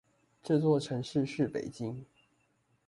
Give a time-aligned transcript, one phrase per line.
[0.41, 2.03] 這座城市是北京